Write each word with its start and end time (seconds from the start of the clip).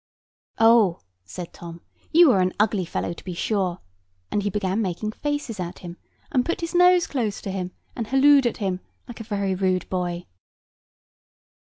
"Oh," 0.57 1.01
said 1.25 1.53
Tom, 1.53 1.81
"you 2.11 2.31
are 2.31 2.39
an 2.41 2.53
ugly 2.59 2.85
fellow 2.85 3.13
to 3.13 3.23
be 3.23 3.35
sure!" 3.35 3.81
and 4.31 4.41
he 4.41 4.49
began 4.49 4.81
making 4.81 5.11
faces 5.11 5.59
at 5.59 5.77
him; 5.85 5.97
and 6.31 6.43
put 6.43 6.61
his 6.61 6.73
nose 6.73 7.05
close 7.05 7.39
to 7.43 7.51
him, 7.51 7.69
and 7.95 8.07
halloed 8.07 8.47
at 8.47 8.57
him, 8.57 8.79
like 9.07 9.19
a 9.19 9.23
very 9.23 9.53
rude 9.53 9.87
boy. 9.91 10.25